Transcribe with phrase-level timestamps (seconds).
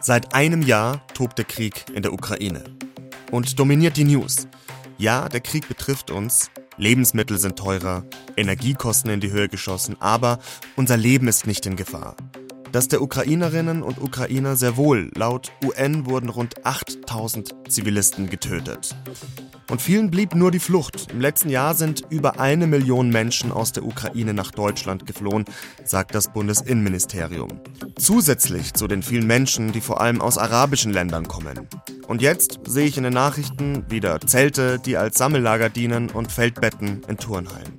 [0.00, 2.62] Seit einem Jahr tobt der Krieg in der Ukraine
[3.30, 4.46] und dominiert die News.
[4.96, 8.04] Ja, der Krieg betrifft uns, Lebensmittel sind teurer,
[8.36, 10.38] Energiekosten in die Höhe geschossen, aber
[10.76, 12.16] unser Leben ist nicht in Gefahr.
[12.72, 15.10] Das der Ukrainerinnen und Ukrainer sehr wohl.
[15.14, 18.94] Laut UN wurden rund 8000 Zivilisten getötet.
[19.70, 21.10] Und vielen blieb nur die Flucht.
[21.10, 25.44] Im letzten Jahr sind über eine Million Menschen aus der Ukraine nach Deutschland geflohen,
[25.84, 27.60] sagt das Bundesinnenministerium.
[27.96, 31.68] Zusätzlich zu den vielen Menschen, die vor allem aus arabischen Ländern kommen.
[32.06, 37.02] Und jetzt sehe ich in den Nachrichten wieder Zelte, die als Sammellager dienen und Feldbetten
[37.06, 37.78] in Turnhallen.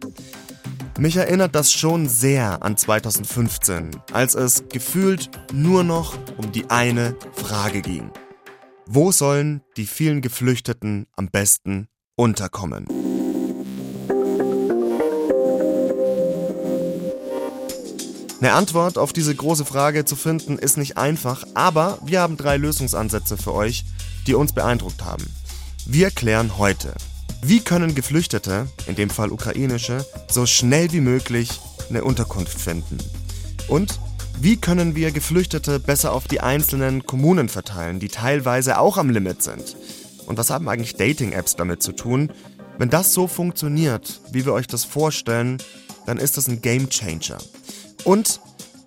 [0.99, 7.16] Mich erinnert das schon sehr an 2015, als es gefühlt nur noch um die eine
[7.31, 8.12] Frage ging.
[8.85, 12.85] Wo sollen die vielen Geflüchteten am besten unterkommen?
[18.41, 22.57] Eine Antwort auf diese große Frage zu finden ist nicht einfach, aber wir haben drei
[22.57, 23.85] Lösungsansätze für euch,
[24.27, 25.24] die uns beeindruckt haben.
[25.85, 26.93] Wir klären heute,
[27.41, 32.98] wie können Geflüchtete, in dem Fall ukrainische, so schnell wie möglich eine Unterkunft finden?
[33.68, 33.99] Und
[34.41, 39.41] wie können wir Geflüchtete besser auf die einzelnen Kommunen verteilen, die teilweise auch am Limit
[39.41, 39.76] sind?
[40.27, 42.31] Und was haben eigentlich Dating-Apps damit zu tun?
[42.77, 45.57] Wenn das so funktioniert, wie wir euch das vorstellen,
[46.05, 47.37] dann ist das ein Game Changer.
[48.03, 48.41] Und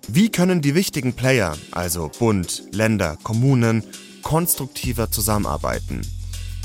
[0.07, 3.83] wie können die wichtigen Player, also Bund, Länder, Kommunen,
[4.21, 6.01] konstruktiver zusammenarbeiten?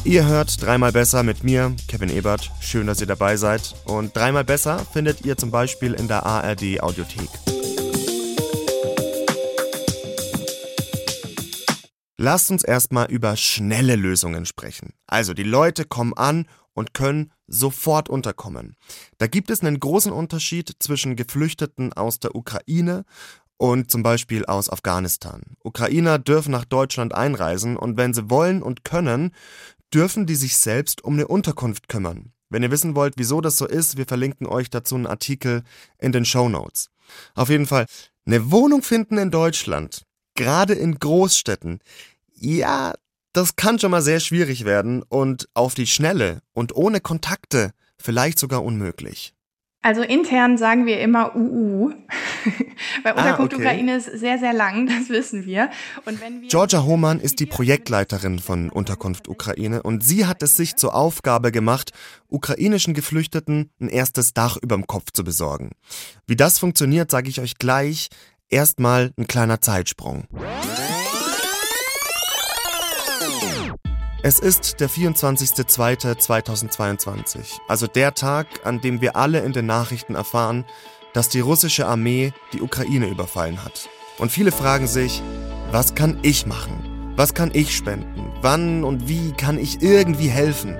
[0.04, 2.50] Ihr hört dreimal besser mit mir, Kevin Ebert.
[2.60, 3.74] Schön, dass ihr dabei seid.
[3.84, 7.28] Und dreimal besser findet ihr zum Beispiel in der ARD Audiothek.
[12.16, 14.92] Lasst uns erstmal über schnelle Lösungen sprechen.
[15.06, 18.76] Also die Leute kommen an und können sofort unterkommen.
[19.18, 23.04] Da gibt es einen großen Unterschied zwischen Geflüchteten aus der Ukraine
[23.56, 25.42] und zum Beispiel aus Afghanistan.
[25.62, 29.32] Ukrainer dürfen nach Deutschland einreisen und wenn sie wollen und können,
[29.92, 32.32] dürfen die sich selbst um eine Unterkunft kümmern.
[32.50, 35.62] Wenn ihr wissen wollt, wieso das so ist, wir verlinken euch dazu einen Artikel
[35.98, 36.88] in den Show Notes.
[37.34, 37.86] Auf jeden Fall,
[38.26, 40.02] eine Wohnung finden in Deutschland
[40.38, 41.80] gerade in Großstädten,
[42.32, 42.94] ja,
[43.32, 48.38] das kann schon mal sehr schwierig werden und auf die Schnelle und ohne Kontakte vielleicht
[48.38, 49.34] sogar unmöglich.
[49.80, 51.92] Also intern sagen wir immer UU,
[53.04, 53.64] weil Unterkunft ah, okay.
[53.64, 55.70] Ukraine ist sehr, sehr lang, das wissen wir.
[56.04, 60.56] Und wenn wir Georgia Hohmann ist die Projektleiterin von Unterkunft Ukraine und sie hat es
[60.56, 61.92] sich zur Aufgabe gemacht,
[62.26, 65.70] ukrainischen Geflüchteten ein erstes Dach überm Kopf zu besorgen.
[66.26, 68.08] Wie das funktioniert, sage ich euch gleich.
[68.50, 70.24] Erstmal ein kleiner Zeitsprung.
[74.28, 80.66] Es ist der 24.02.2022, also der Tag, an dem wir alle in den Nachrichten erfahren,
[81.14, 83.88] dass die russische Armee die Ukraine überfallen hat.
[84.18, 85.22] Und viele fragen sich,
[85.70, 87.14] was kann ich machen?
[87.16, 88.30] Was kann ich spenden?
[88.42, 90.76] Wann und wie kann ich irgendwie helfen?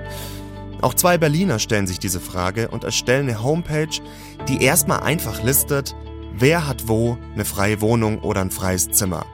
[0.81, 3.99] Auch zwei Berliner stellen sich diese Frage und erstellen eine Homepage,
[4.47, 5.95] die erstmal einfach listet,
[6.35, 9.25] Wer hat wo eine freie Wohnung oder ein freies Zimmer?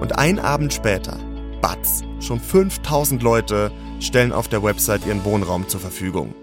[0.00, 1.20] Und ein Abend später,
[1.60, 6.34] batz, schon 5000 Leute stellen auf der Website ihren Wohnraum zur Verfügung.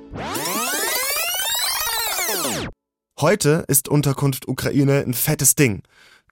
[3.19, 5.83] Heute ist Unterkunft Ukraine ein fettes Ding.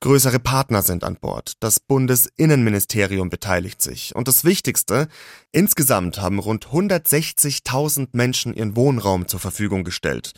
[0.01, 1.53] Größere Partner sind an Bord.
[1.59, 4.15] Das Bundesinnenministerium beteiligt sich.
[4.15, 5.07] Und das Wichtigste,
[5.51, 10.33] insgesamt haben rund 160.000 Menschen ihren Wohnraum zur Verfügung gestellt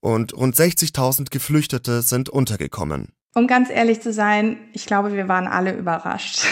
[0.00, 3.08] und rund 60.000 Geflüchtete sind untergekommen.
[3.36, 6.40] Um ganz ehrlich zu sein, ich glaube, wir waren alle überrascht.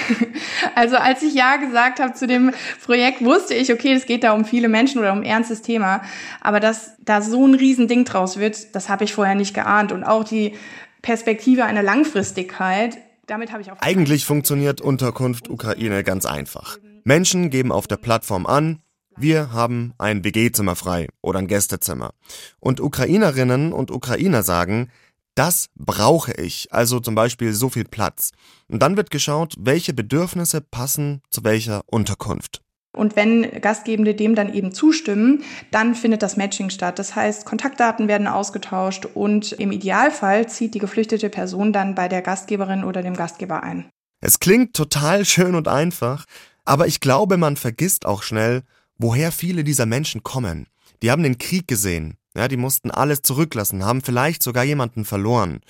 [0.75, 2.53] Also als ich Ja gesagt habe zu dem
[2.85, 6.03] Projekt, wusste ich, okay, es geht da um viele Menschen oder um ein ernstes Thema.
[6.41, 9.93] Aber dass da so ein Riesending draus wird, das habe ich vorher nicht geahnt.
[9.93, 10.55] Und auch die
[11.03, 13.77] Perspektive einer Langfristigkeit, damit habe ich auch...
[13.81, 16.79] Eigentlich funktioniert Unterkunft Ukraine ganz einfach.
[17.05, 18.79] Menschen geben auf der Plattform an,
[19.17, 22.15] wir haben ein WG-Zimmer frei oder ein Gästezimmer.
[22.61, 24.91] Und Ukrainerinnen und Ukrainer sagen,
[25.35, 28.33] das brauche ich, also zum Beispiel so viel Platz.
[28.69, 32.61] Und dann wird geschaut, welche Bedürfnisse passen zu welcher Unterkunft.
[32.95, 36.99] Und wenn Gastgebende dem dann eben zustimmen, dann findet das Matching statt.
[36.99, 42.21] Das heißt, Kontaktdaten werden ausgetauscht und im Idealfall zieht die geflüchtete Person dann bei der
[42.21, 43.89] Gastgeberin oder dem Gastgeber ein.
[44.21, 46.27] Es klingt total schön und einfach,
[46.65, 48.63] aber ich glaube, man vergisst auch schnell,
[48.99, 50.67] woher viele dieser Menschen kommen.
[51.03, 55.61] Die haben den Krieg gesehen, ja, die mussten alles zurücklassen, haben vielleicht sogar jemanden verloren.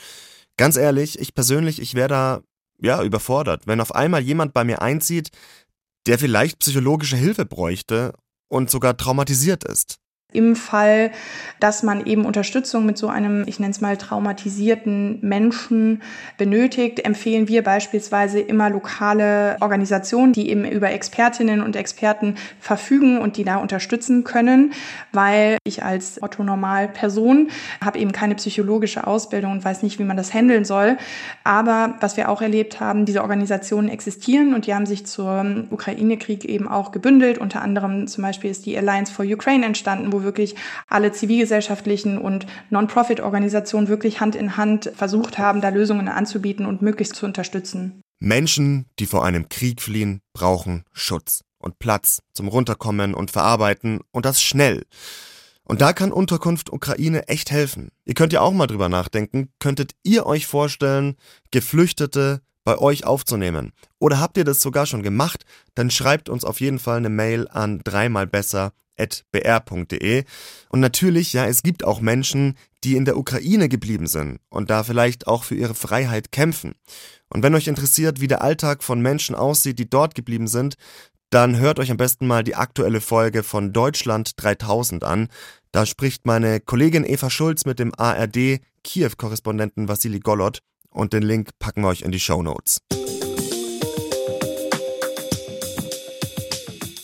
[0.56, 2.40] Ganz ehrlich, ich persönlich, ich wäre da,
[2.78, 5.30] ja, überfordert, wenn auf einmal jemand bei mir einzieht,
[6.06, 8.14] der vielleicht psychologische Hilfe bräuchte
[8.48, 9.98] und sogar traumatisiert ist.
[10.32, 11.10] Im Fall,
[11.60, 16.02] dass man eben Unterstützung mit so einem, ich nenne es mal, traumatisierten Menschen
[16.38, 23.36] benötigt, empfehlen wir beispielsweise immer lokale Organisationen, die eben über Expertinnen und Experten verfügen und
[23.36, 24.72] die da unterstützen können,
[25.12, 27.48] weil ich als Otto-Normal-Person
[27.84, 30.96] habe eben keine psychologische Ausbildung und weiß nicht, wie man das handeln soll.
[31.44, 36.44] Aber was wir auch erlebt haben, diese Organisationen existieren und die haben sich zum Ukraine-Krieg
[36.44, 37.38] eben auch gebündelt.
[37.38, 40.54] Unter anderem zum Beispiel ist die Alliance for Ukraine entstanden, wo wirklich
[40.88, 47.16] alle zivilgesellschaftlichen und Non-Profit-Organisationen wirklich Hand in Hand versucht haben, da Lösungen anzubieten und möglichst
[47.16, 48.02] zu unterstützen.
[48.20, 54.24] Menschen, die vor einem Krieg fliehen, brauchen Schutz und Platz zum Runterkommen und Verarbeiten und
[54.24, 54.84] das schnell.
[55.64, 57.90] Und da kann Unterkunft Ukraine echt helfen.
[58.04, 61.16] Ihr könnt ja auch mal drüber nachdenken, könntet ihr euch vorstellen,
[61.50, 63.72] Geflüchtete bei euch aufzunehmen?
[63.98, 65.44] Oder habt ihr das sogar schon gemacht?
[65.74, 68.72] Dann schreibt uns auf jeden Fall eine Mail an dreimal besser
[69.32, 70.24] br.de.
[70.68, 74.84] Und natürlich, ja, es gibt auch Menschen, die in der Ukraine geblieben sind und da
[74.84, 76.74] vielleicht auch für ihre Freiheit kämpfen.
[77.28, 80.74] Und wenn euch interessiert, wie der Alltag von Menschen aussieht, die dort geblieben sind,
[81.30, 85.28] dann hört euch am besten mal die aktuelle Folge von Deutschland 3000 an.
[85.70, 90.58] Da spricht meine Kollegin Eva Schulz mit dem ARD Kiew-Korrespondenten Vassili Golot
[90.92, 92.78] und den Link packen wir euch in die Show Notes.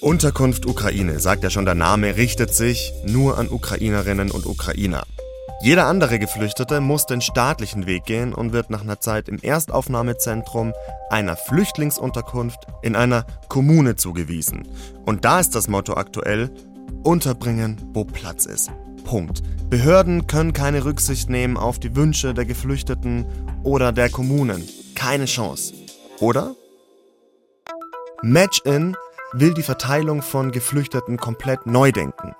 [0.00, 5.04] Unterkunft Ukraine, sagt ja schon der Name, richtet sich nur an Ukrainerinnen und Ukrainer.
[5.60, 10.72] Jeder andere Geflüchtete muss den staatlichen Weg gehen und wird nach einer Zeit im Erstaufnahmezentrum
[11.10, 14.68] einer Flüchtlingsunterkunft in einer Kommune zugewiesen.
[15.04, 16.50] Und da ist das Motto aktuell,
[17.02, 18.70] unterbringen, wo Platz ist.
[19.08, 19.42] Punkt.
[19.70, 23.24] Behörden können keine Rücksicht nehmen auf die Wünsche der Geflüchteten
[23.64, 24.68] oder der Kommunen.
[24.94, 25.72] Keine Chance.
[26.20, 26.54] Oder?
[28.22, 28.96] Match-In
[29.32, 32.34] will die Verteilung von Geflüchteten komplett neu denken.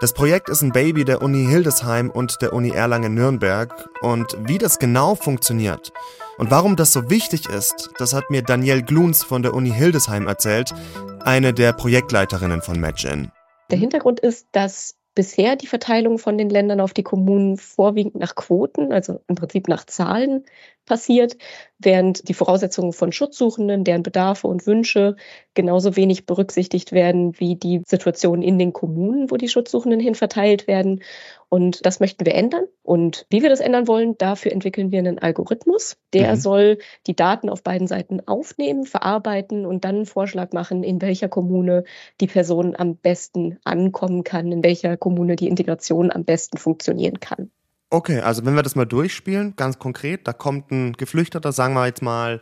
[0.00, 4.80] Das Projekt ist ein Baby der Uni Hildesheim und der Uni Erlangen-Nürnberg und wie das
[4.80, 5.92] genau funktioniert
[6.38, 10.26] und warum das so wichtig ist, das hat mir Danielle Gluns von der Uni Hildesheim
[10.26, 10.72] erzählt,
[11.20, 13.30] eine der Projektleiterinnen von MatchIn.
[13.70, 18.34] Der Hintergrund ist, dass bisher die Verteilung von den Ländern auf die Kommunen vorwiegend nach
[18.34, 20.46] Quoten, also im Prinzip nach Zahlen
[20.86, 21.36] passiert,
[21.78, 25.16] während die Voraussetzungen von Schutzsuchenden, deren Bedarfe und Wünsche
[25.54, 30.66] genauso wenig berücksichtigt werden wie die Situation in den Kommunen, wo die Schutzsuchenden hin verteilt
[30.66, 31.02] werden.
[31.48, 32.64] Und das möchten wir ändern.
[32.82, 35.96] Und wie wir das ändern wollen, dafür entwickeln wir einen Algorithmus.
[36.12, 36.40] Der mhm.
[36.40, 41.28] soll die Daten auf beiden Seiten aufnehmen, verarbeiten und dann einen Vorschlag machen, in welcher
[41.28, 41.84] Kommune
[42.20, 47.50] die Person am besten ankommen kann, in welcher Kommune die Integration am besten funktionieren kann.
[47.90, 51.86] Okay, also wenn wir das mal durchspielen, ganz konkret, da kommt ein Geflüchteter, sagen wir
[51.86, 52.40] jetzt mal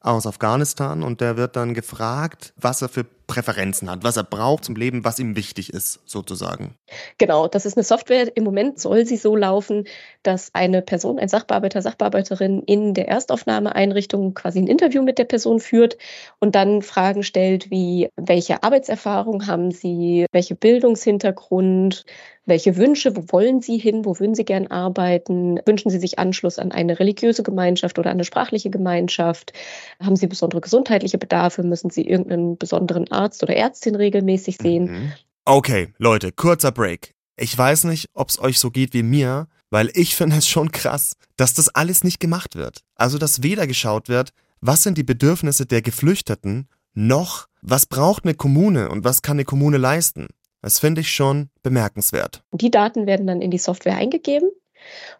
[0.00, 4.64] aus Afghanistan und der wird dann gefragt, was er für Präferenzen hat, was er braucht
[4.64, 6.76] zum Leben, was ihm wichtig ist, sozusagen.
[7.18, 8.36] Genau, das ist eine Software.
[8.36, 9.84] Im Moment soll sie so laufen,
[10.22, 15.58] dass eine Person, ein Sachbearbeiter, Sachbearbeiterin in der Erstaufnahmeeinrichtung quasi ein Interview mit der Person
[15.58, 15.96] führt
[16.38, 22.04] und dann Fragen stellt wie, welche Arbeitserfahrung haben Sie, welche Bildungshintergrund,
[22.46, 25.58] welche Wünsche, wo wollen Sie hin, wo würden Sie gern arbeiten?
[25.66, 29.52] Wünschen Sie sich Anschluss an eine religiöse Gemeinschaft oder eine sprachliche Gemeinschaft?
[30.00, 31.64] Haben Sie besondere gesundheitliche Bedarfe?
[31.64, 34.84] Müssen Sie irgendeinen besonderen Arzt oder Ärztin regelmäßig sehen?
[34.84, 35.12] Mhm.
[35.44, 37.14] Okay, Leute, kurzer Break.
[37.36, 40.72] Ich weiß nicht, ob es euch so geht wie mir, weil ich finde es schon
[40.72, 42.80] krass, dass das alles nicht gemacht wird.
[42.94, 44.30] Also, dass weder geschaut wird,
[44.60, 49.44] was sind die Bedürfnisse der Geflüchteten, noch was braucht eine Kommune und was kann eine
[49.44, 50.28] Kommune leisten.
[50.62, 52.42] Das finde ich schon bemerkenswert.
[52.52, 54.50] Die Daten werden dann in die Software eingegeben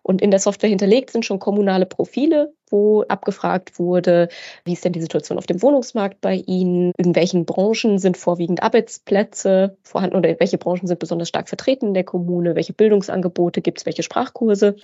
[0.02, 4.28] und in der Software hinterlegt sind schon kommunale Profile, wo abgefragt wurde,
[4.64, 8.62] wie ist denn die Situation auf dem Wohnungsmarkt bei Ihnen, in welchen Branchen sind vorwiegend
[8.62, 13.78] Arbeitsplätze vorhanden oder welche Branchen sind besonders stark vertreten in der Kommune, welche Bildungsangebote gibt
[13.78, 14.76] es, welche Sprachkurse.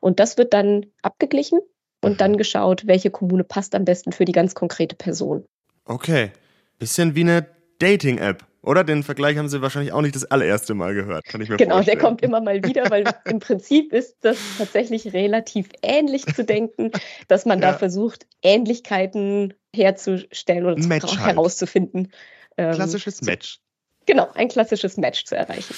[0.00, 1.60] Und das wird dann abgeglichen
[2.02, 5.44] und dann geschaut, welche Kommune passt am besten für die ganz konkrete Person.
[5.84, 6.32] Okay,
[6.78, 7.46] bisschen wie eine
[7.78, 8.47] Dating-App.
[8.62, 8.84] Oder?
[8.84, 11.76] Den Vergleich haben Sie wahrscheinlich auch nicht das allererste Mal gehört, kann ich mir genau,
[11.76, 11.98] vorstellen.
[11.98, 16.44] Genau, der kommt immer mal wieder, weil im Prinzip ist das tatsächlich relativ ähnlich zu
[16.44, 16.90] denken,
[17.28, 17.72] dass man ja.
[17.72, 21.18] da versucht, Ähnlichkeiten herzustellen oder zu, halt.
[21.18, 22.12] herauszufinden.
[22.56, 23.60] Ähm, klassisches Match.
[24.06, 25.74] Genau, ein klassisches Match zu erreichen.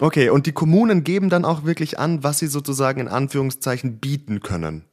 [0.00, 4.40] Okay, und die Kommunen geben dann auch wirklich an, was sie sozusagen in Anführungszeichen bieten
[4.40, 4.84] können.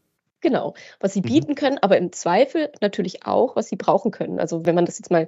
[0.41, 1.25] Genau, was sie mhm.
[1.25, 4.39] bieten können, aber im Zweifel natürlich auch, was sie brauchen können.
[4.39, 5.27] Also wenn man das jetzt mal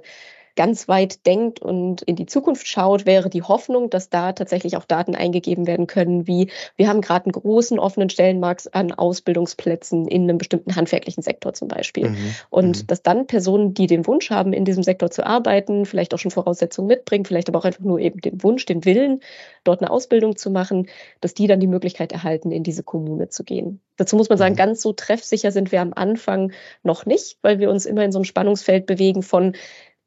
[0.58, 4.84] ganz weit denkt und in die Zukunft schaut, wäre die Hoffnung, dass da tatsächlich auch
[4.84, 10.24] Daten eingegeben werden können, wie wir haben gerade einen großen offenen Stellenmarkt an Ausbildungsplätzen in
[10.24, 12.10] einem bestimmten handwerklichen Sektor zum Beispiel.
[12.10, 12.34] Mhm.
[12.50, 12.86] Und mhm.
[12.88, 16.32] dass dann Personen, die den Wunsch haben, in diesem Sektor zu arbeiten, vielleicht auch schon
[16.32, 19.20] Voraussetzungen mitbringen, vielleicht aber auch einfach nur eben den Wunsch, den Willen,
[19.62, 20.88] dort eine Ausbildung zu machen,
[21.20, 23.80] dass die dann die Möglichkeit erhalten, in diese Kommune zu gehen.
[23.96, 24.58] Dazu muss man sagen, mhm.
[24.58, 26.50] ganz so treffsicher sind wir am Anfang
[26.82, 29.54] noch nicht, weil wir uns immer in so einem Spannungsfeld bewegen von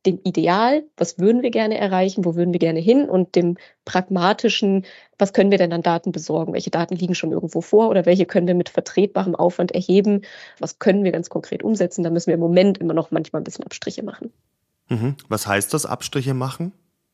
[0.06, 4.86] dem Ideal, was würden wir gerne erreichen, wo würden wir gerne hin und dem pragmatischen,
[5.18, 8.26] was können wir denn an Daten besorgen, welche Daten liegen schon irgendwo vor oder welche
[8.26, 10.22] können wir mit vertretbarem Aufwand erheben,
[10.60, 12.04] was können wir ganz konkret umsetzen.
[12.04, 14.32] Da müssen wir im Moment immer noch manchmal ein bisschen Abstriche machen.
[14.90, 15.16] Mhm.
[15.30, 16.74] Was heißt das, Abstriche machen?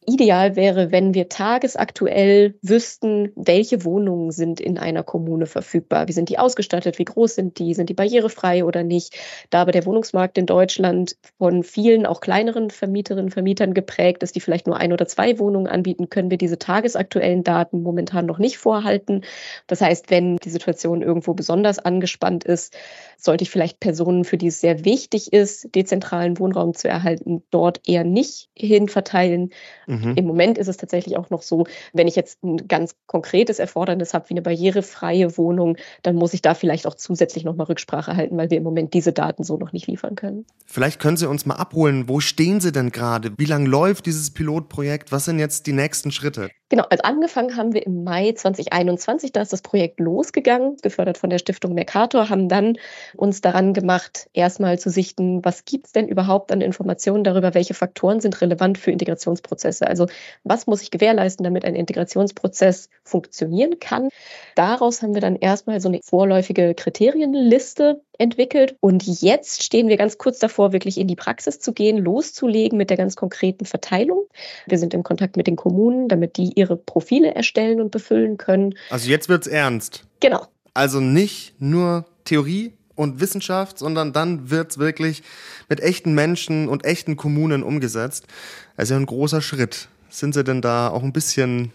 [0.09, 6.07] Ideal wäre, wenn wir tagesaktuell wüssten, welche Wohnungen sind in einer Kommune verfügbar.
[6.07, 6.97] Wie sind die ausgestattet?
[6.97, 7.73] Wie groß sind die?
[7.73, 9.17] Sind die barrierefrei oder nicht?
[9.49, 14.33] Da aber der Wohnungsmarkt in Deutschland von vielen, auch kleineren Vermieterinnen und Vermietern geprägt ist,
[14.37, 18.37] die vielleicht nur ein oder zwei Wohnungen anbieten, können wir diese tagesaktuellen Daten momentan noch
[18.37, 19.25] nicht vorhalten.
[19.67, 22.77] Das heißt, wenn die Situation irgendwo besonders angespannt ist,
[23.17, 27.81] sollte ich vielleicht Personen, für die es sehr wichtig ist, dezentralen Wohnraum zu erhalten, dort
[27.85, 29.49] eher nicht hin verteilen.
[29.85, 29.96] Mhm.
[30.15, 34.13] Im Moment ist es tatsächlich auch noch so, wenn ich jetzt ein ganz konkretes Erfordernis
[34.13, 38.37] habe, wie eine barrierefreie Wohnung, dann muss ich da vielleicht auch zusätzlich nochmal Rücksprache halten,
[38.37, 40.45] weil wir im Moment diese Daten so noch nicht liefern können.
[40.65, 43.31] Vielleicht können Sie uns mal abholen, wo stehen Sie denn gerade?
[43.37, 45.11] Wie lange läuft dieses Pilotprojekt?
[45.11, 46.49] Was sind jetzt die nächsten Schritte?
[46.69, 51.29] Genau, also angefangen haben wir im Mai 2021, da ist das Projekt losgegangen, gefördert von
[51.29, 52.77] der Stiftung Mercator, haben dann
[53.15, 57.73] uns daran gemacht, erstmal zu sichten, was gibt es denn überhaupt an Informationen darüber, welche
[57.73, 59.86] Faktoren sind relevant für Integrationsprozesse.
[59.87, 60.07] Also
[60.43, 64.09] was muss ich gewährleisten, damit ein Integrationsprozess funktionieren kann.
[64.55, 68.75] Daraus haben wir dann erstmal so eine vorläufige Kriterienliste entwickelt.
[68.79, 72.89] Und jetzt stehen wir ganz kurz davor, wirklich in die Praxis zu gehen, loszulegen mit
[72.89, 74.25] der ganz konkreten Verteilung.
[74.67, 78.75] Wir sind in Kontakt mit den Kommunen, damit die ihre Profile erstellen und befüllen können.
[78.89, 80.03] Also jetzt wird's ernst.
[80.19, 80.45] Genau.
[80.73, 85.23] Also nicht nur Theorie und Wissenschaft, sondern dann wird's wirklich
[85.69, 88.27] mit echten Menschen und echten Kommunen umgesetzt.
[88.75, 89.87] Also ein großer Schritt.
[90.09, 91.71] Sind Sie denn da auch ein bisschen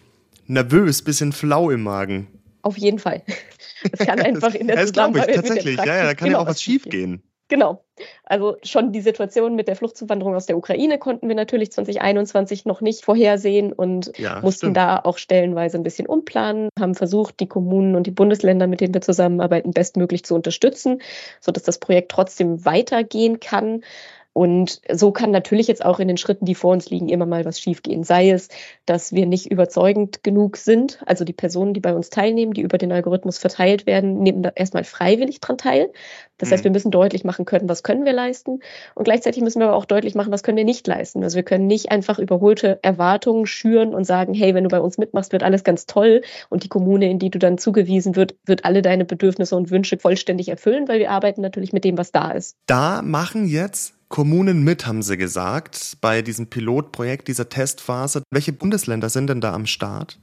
[0.46, 2.26] nervös, bisschen flau im Magen?
[2.62, 3.22] Auf jeden Fall.
[3.90, 5.76] Es kann einfach in der das Zusammenarbeit ich, tatsächlich.
[5.76, 7.20] Ja, ja, da kann genau, ja auch was schief gehen.
[7.48, 7.84] Genau.
[8.24, 12.80] Also schon die Situation mit der Fluchtzuwanderung aus der Ukraine konnten wir natürlich 2021 noch
[12.80, 14.76] nicht vorhersehen und ja, mussten stimmt.
[14.76, 18.94] da auch stellenweise ein bisschen umplanen, haben versucht, die Kommunen und die Bundesländer, mit denen
[18.94, 21.02] wir zusammenarbeiten, bestmöglich zu unterstützen,
[21.40, 23.82] sodass das Projekt trotzdem weitergehen kann.
[24.32, 27.44] Und so kann natürlich jetzt auch in den Schritten, die vor uns liegen, immer mal
[27.44, 28.02] was schiefgehen.
[28.02, 28.48] Sei es,
[28.86, 32.78] dass wir nicht überzeugend genug sind, also die Personen, die bei uns teilnehmen, die über
[32.78, 35.90] den Algorithmus verteilt werden, nehmen da erstmal freiwillig dran teil.
[36.38, 36.64] Das heißt, mhm.
[36.64, 38.60] wir müssen deutlich machen können, was können wir leisten.
[38.94, 41.22] Und gleichzeitig müssen wir aber auch deutlich machen, was können wir nicht leisten.
[41.22, 44.98] Also wir können nicht einfach überholte Erwartungen schüren und sagen, hey, wenn du bei uns
[44.98, 46.22] mitmachst, wird alles ganz toll.
[46.48, 49.98] Und die Kommune, in die du dann zugewiesen wird, wird alle deine Bedürfnisse und Wünsche
[49.98, 52.56] vollständig erfüllen, weil wir arbeiten natürlich mit dem, was da ist.
[52.66, 58.22] Da machen jetzt Kommunen mit, haben Sie gesagt, bei diesem Pilotprojekt, dieser Testphase.
[58.30, 60.18] Welche Bundesländer sind denn da am Start?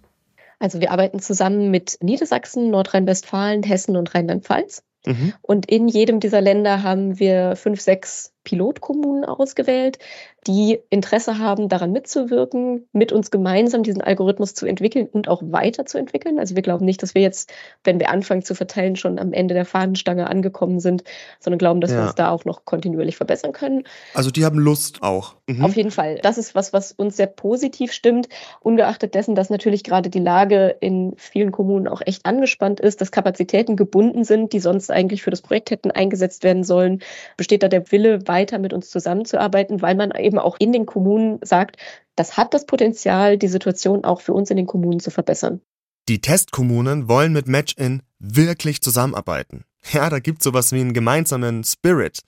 [0.60, 4.84] Also wir arbeiten zusammen mit Niedersachsen, Nordrhein-Westfalen, Hessen und Rheinland-Pfalz.
[5.08, 5.34] Mhm.
[5.42, 10.00] Und in jedem dieser Länder haben wir fünf, sechs Pilotkommunen ausgewählt,
[10.48, 16.40] die Interesse haben, daran mitzuwirken, mit uns gemeinsam diesen Algorithmus zu entwickeln und auch weiterzuentwickeln.
[16.40, 17.54] Also wir glauben nicht, dass wir jetzt,
[17.84, 21.04] wenn wir anfangen zu verteilen, schon am Ende der Fahnenstange angekommen sind,
[21.40, 21.98] sondern glauben, dass ja.
[21.98, 23.84] wir uns da auch noch kontinuierlich verbessern können.
[24.16, 25.36] Also die haben Lust auch.
[25.46, 25.64] Mhm.
[25.64, 26.20] Auf jeden Fall.
[26.24, 28.30] Das ist was, was uns sehr positiv stimmt,
[28.62, 33.12] ungeachtet dessen, dass natürlich gerade die Lage in vielen Kommunen auch echt angespannt ist, dass
[33.12, 37.02] Kapazitäten gebunden sind, die sonst eigentlich für das Projekt hätten eingesetzt werden sollen,
[37.38, 41.40] besteht da der Wille, weiter mit uns zusammenzuarbeiten, weil man eben auch in den Kommunen
[41.44, 41.78] sagt,
[42.16, 45.62] das hat das Potenzial, die Situation auch für uns in den Kommunen zu verbessern.
[46.08, 49.64] Die Testkommunen wollen mit Match-In wirklich zusammenarbeiten.
[49.94, 52.20] Ja, da gibt sowas wie einen gemeinsamen Spirit.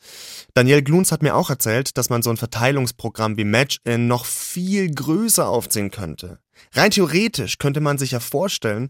[0.53, 4.89] Daniel Gluns hat mir auch erzählt, dass man so ein Verteilungsprogramm wie Match-In noch viel
[4.89, 6.39] größer aufziehen könnte.
[6.73, 8.89] Rein theoretisch könnte man sich ja vorstellen,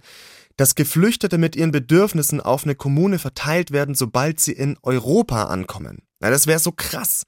[0.57, 6.03] dass Geflüchtete mit ihren Bedürfnissen auf eine Kommune verteilt werden, sobald sie in Europa ankommen.
[6.19, 7.23] Na, das wäre so krass.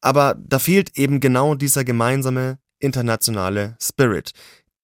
[0.00, 4.32] Aber da fehlt eben genau dieser gemeinsame internationale Spirit.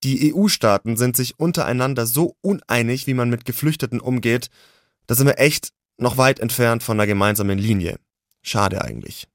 [0.03, 4.49] Die EU-Staaten sind sich untereinander so uneinig, wie man mit Geflüchteten umgeht,
[5.07, 7.99] da sind wir echt noch weit entfernt von einer gemeinsamen Linie.
[8.43, 9.27] Schade eigentlich.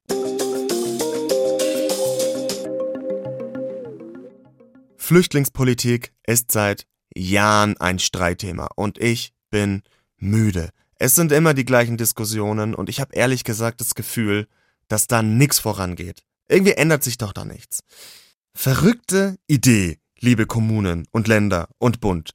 [4.97, 9.83] Flüchtlingspolitik ist seit Jahren ein Streitthema und ich bin
[10.17, 10.69] müde.
[10.97, 14.47] Es sind immer die gleichen Diskussionen und ich habe ehrlich gesagt das Gefühl,
[14.87, 16.23] dass da nichts vorangeht.
[16.47, 17.79] Irgendwie ändert sich doch da nichts.
[18.53, 22.31] Verrückte Idee, liebe Kommunen und Länder und Bund.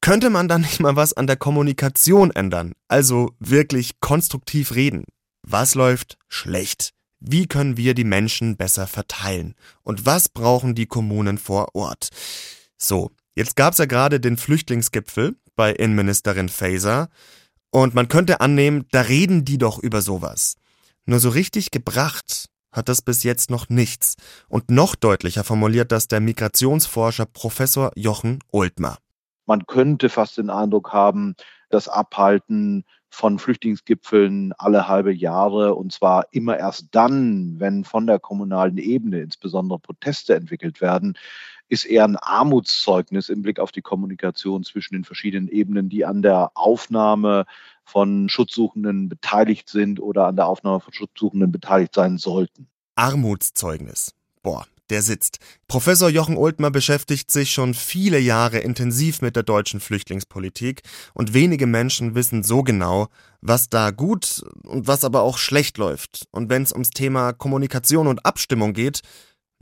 [0.00, 2.72] Könnte man da nicht mal was an der Kommunikation ändern?
[2.88, 5.04] Also wirklich konstruktiv reden.
[5.42, 6.92] Was läuft schlecht?
[7.20, 9.54] Wie können wir die Menschen besser verteilen?
[9.84, 12.08] Und was brauchen die Kommunen vor Ort?
[12.76, 17.08] So, jetzt gab's ja gerade den Flüchtlingsgipfel bei Innenministerin Faeser.
[17.70, 20.56] Und man könnte annehmen, da reden die doch über sowas.
[21.06, 24.16] Nur so richtig gebracht hat das bis jetzt noch nichts.
[24.48, 28.96] Und noch deutlicher formuliert das der Migrationsforscher Professor Jochen Oltmer.
[29.46, 31.34] Man könnte fast den Eindruck haben,
[31.68, 38.18] das Abhalten von Flüchtlingsgipfeln alle halbe Jahre und zwar immer erst dann, wenn von der
[38.18, 41.18] kommunalen Ebene insbesondere Proteste entwickelt werden,
[41.72, 46.20] ist eher ein Armutszeugnis im Blick auf die Kommunikation zwischen den verschiedenen Ebenen, die an
[46.20, 47.46] der Aufnahme
[47.82, 52.68] von Schutzsuchenden beteiligt sind oder an der Aufnahme von Schutzsuchenden beteiligt sein sollten.
[52.94, 54.14] Armutszeugnis.
[54.42, 55.38] Boah, der sitzt.
[55.66, 60.82] Professor Jochen Oltmer beschäftigt sich schon viele Jahre intensiv mit der deutschen Flüchtlingspolitik
[61.14, 63.08] und wenige Menschen wissen so genau,
[63.40, 66.26] was da gut und was aber auch schlecht läuft.
[66.32, 69.00] Und wenn es ums Thema Kommunikation und Abstimmung geht,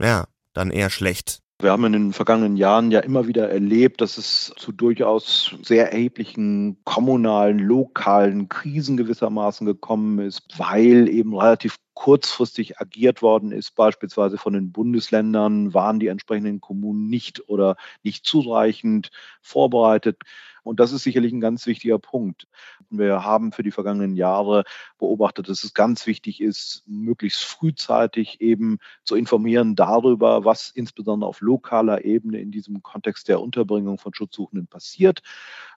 [0.01, 1.41] ja, dann eher schlecht.
[1.61, 5.91] Wir haben in den vergangenen Jahren ja immer wieder erlebt, dass es zu durchaus sehr
[5.91, 14.39] erheblichen kommunalen, lokalen Krisen gewissermaßen gekommen ist, weil eben relativ kurzfristig agiert worden ist, beispielsweise
[14.39, 20.17] von den Bundesländern, waren die entsprechenden Kommunen nicht oder nicht zureichend vorbereitet.
[20.63, 22.47] Und das ist sicherlich ein ganz wichtiger Punkt.
[22.89, 24.63] Wir haben für die vergangenen Jahre
[24.97, 31.41] beobachtet, dass es ganz wichtig ist, möglichst frühzeitig eben zu informieren darüber, was insbesondere auf
[31.41, 35.21] lokaler Ebene in diesem Kontext der Unterbringung von Schutzsuchenden passiert.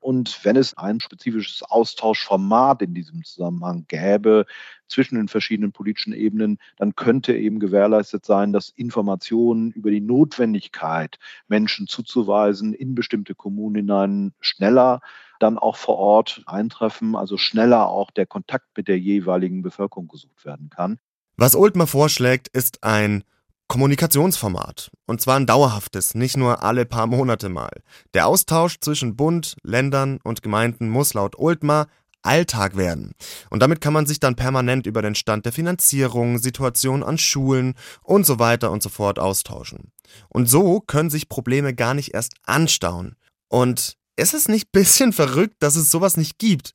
[0.04, 4.44] Und wenn es ein spezifisches Austauschformat in diesem Zusammenhang gäbe
[4.86, 11.18] zwischen den verschiedenen politischen Ebenen, dann könnte eben gewährleistet sein, dass Informationen über die Notwendigkeit,
[11.48, 15.00] Menschen zuzuweisen in bestimmte Kommunen hinein, schneller
[15.40, 20.44] dann auch vor Ort eintreffen, also schneller auch der Kontakt mit der jeweiligen Bevölkerung gesucht
[20.44, 20.98] werden kann.
[21.38, 23.24] Was Oldmer vorschlägt, ist ein
[23.68, 24.90] Kommunikationsformat.
[25.06, 27.70] Und zwar ein dauerhaftes, nicht nur alle paar Monate mal.
[28.12, 31.86] Der Austausch zwischen Bund, Ländern und Gemeinden muss laut Oldmer
[32.24, 33.12] Alltag werden.
[33.50, 37.74] Und damit kann man sich dann permanent über den Stand der Finanzierung, Situation an Schulen
[38.02, 39.92] und so weiter und so fort austauschen.
[40.28, 43.16] Und so können sich Probleme gar nicht erst anstauen.
[43.48, 46.72] Und ist es nicht bisschen verrückt, dass es sowas nicht gibt?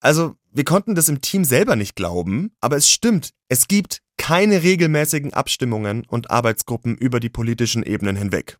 [0.00, 4.62] Also, wir konnten das im Team selber nicht glauben, aber es stimmt, es gibt keine
[4.62, 8.56] regelmäßigen Abstimmungen und Arbeitsgruppen über die politischen Ebenen hinweg.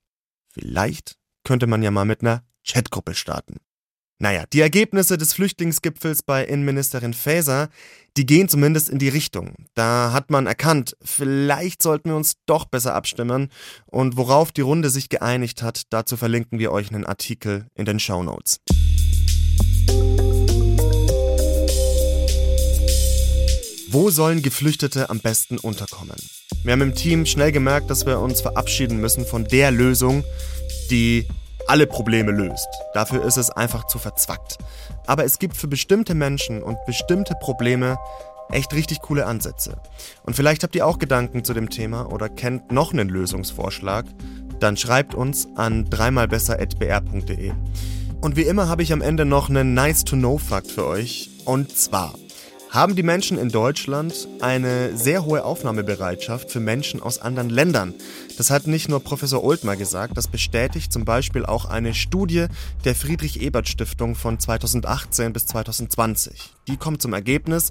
[0.52, 3.56] Vielleicht könnte man ja mal mit einer Chatgruppe starten.
[4.18, 7.70] Naja, die Ergebnisse des Flüchtlingsgipfels bei Innenministerin Faeser,
[8.18, 9.54] die gehen zumindest in die Richtung.
[9.72, 13.48] Da hat man erkannt, vielleicht sollten wir uns doch besser abstimmen
[13.86, 18.00] und worauf die Runde sich geeinigt hat, dazu verlinken wir euch einen Artikel in den
[18.00, 18.60] Show Notes.
[23.94, 26.16] Wo sollen Geflüchtete am besten unterkommen?
[26.64, 30.24] Wir haben im Team schnell gemerkt, dass wir uns verabschieden müssen von der Lösung,
[30.90, 31.28] die
[31.68, 32.66] alle Probleme löst.
[32.92, 34.58] Dafür ist es einfach zu verzwackt.
[35.06, 37.96] Aber es gibt für bestimmte Menschen und bestimmte Probleme
[38.50, 39.80] echt richtig coole Ansätze.
[40.24, 44.06] Und vielleicht habt ihr auch Gedanken zu dem Thema oder kennt noch einen Lösungsvorschlag,
[44.58, 47.52] dann schreibt uns an dreimalbesser.br.de.
[48.20, 51.30] Und wie immer habe ich am Ende noch einen Nice-to-Know-Fakt für euch.
[51.44, 52.14] Und zwar,
[52.74, 57.94] haben die Menschen in Deutschland eine sehr hohe Aufnahmebereitschaft für Menschen aus anderen Ländern.
[58.36, 62.46] Das hat nicht nur Professor Oltmer gesagt, das bestätigt zum Beispiel auch eine Studie
[62.84, 66.52] der Friedrich-Ebert-Stiftung von 2018 bis 2020.
[66.66, 67.70] Die kommt zum Ergebnis,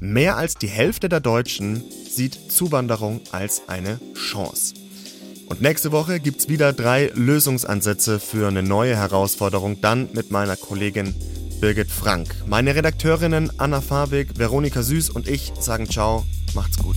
[0.00, 4.74] mehr als die Hälfte der Deutschen sieht Zuwanderung als eine Chance.
[5.48, 10.56] Und nächste Woche gibt es wieder drei Lösungsansätze für eine neue Herausforderung, dann mit meiner
[10.56, 11.14] Kollegin
[11.60, 12.34] Birgit Frank.
[12.46, 16.96] Meine Redakteurinnen Anna Fabig, Veronika Süß und ich sagen Ciao, macht's gut.